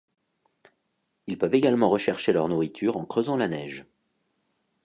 [1.27, 3.85] Ils peuvent également rechercher leur nourriture en creusant la neige.